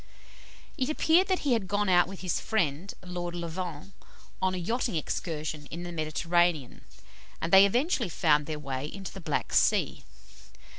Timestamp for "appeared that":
0.89-1.41